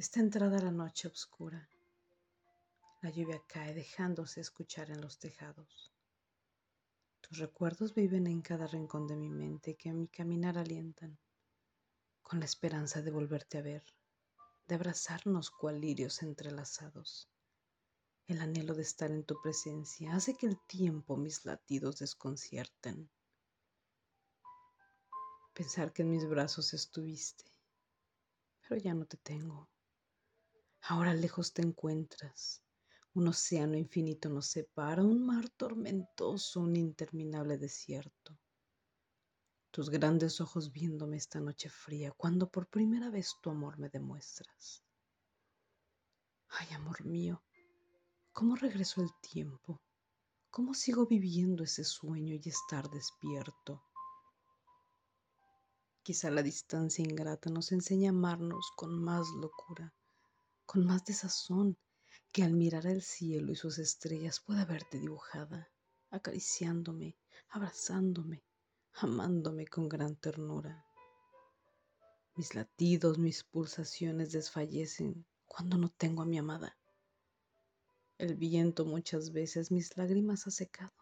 [0.00, 1.68] Está entrada la noche oscura.
[3.02, 5.92] La lluvia cae dejándose escuchar en los tejados.
[7.20, 11.18] Tus recuerdos viven en cada rincón de mi mente que a mi caminar alientan,
[12.22, 13.84] con la esperanza de volverte a ver,
[14.68, 17.28] de abrazarnos cual lirios entrelazados.
[18.26, 23.10] El anhelo de estar en tu presencia hace que el tiempo mis latidos desconcierten.
[25.52, 27.44] Pensar que en mis brazos estuviste,
[28.66, 29.68] pero ya no te tengo.
[30.90, 32.64] Ahora lejos te encuentras.
[33.14, 38.36] Un océano infinito nos separa, un mar tormentoso, un interminable desierto.
[39.70, 44.82] Tus grandes ojos viéndome esta noche fría, cuando por primera vez tu amor me demuestras.
[46.48, 47.40] Ay, amor mío,
[48.32, 49.80] ¿cómo regresó el tiempo?
[50.50, 53.80] ¿Cómo sigo viviendo ese sueño y estar despierto?
[56.02, 59.94] Quizá la distancia ingrata nos enseña a amarnos con más locura
[60.70, 61.76] con más desazón
[62.30, 65.68] que al mirar al cielo y sus estrellas pueda verte dibujada,
[66.10, 67.16] acariciándome,
[67.48, 68.44] abrazándome,
[68.92, 70.86] amándome con gran ternura.
[72.36, 76.78] Mis latidos, mis pulsaciones desfallecen cuando no tengo a mi amada.
[78.16, 80.94] El viento muchas veces mis lágrimas ha secado,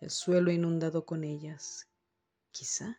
[0.00, 1.86] el suelo inundado con ellas.
[2.50, 2.98] Quizá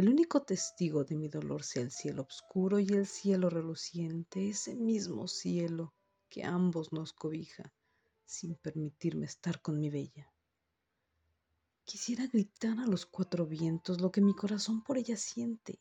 [0.00, 4.74] el único testigo de mi dolor sea el cielo oscuro y el cielo reluciente, ese
[4.74, 5.94] mismo cielo
[6.28, 7.72] que ambos nos cobija
[8.26, 10.30] sin permitirme estar con mi bella.
[11.84, 15.80] Quisiera gritar a los cuatro vientos lo que mi corazón por ella siente.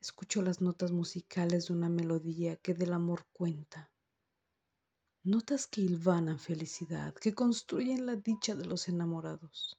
[0.00, 3.92] Escucho las notas musicales de una melodía que del amor cuenta.
[5.22, 9.78] Notas que hilvanan felicidad, que construyen la dicha de los enamorados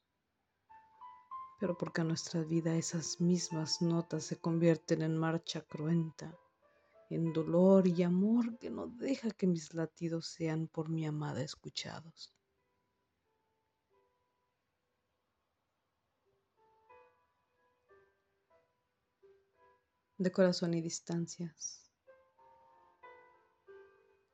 [1.60, 6.38] pero porque a nuestra vida esas mismas notas se convierten en marcha cruenta,
[7.10, 12.34] en dolor y amor que no deja que mis latidos sean por mi amada escuchados.
[20.18, 21.92] De corazón y distancias.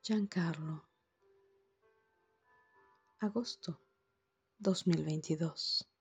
[0.02, 0.82] Giancarlo.
[3.20, 3.80] Agosto
[4.58, 5.93] 2022.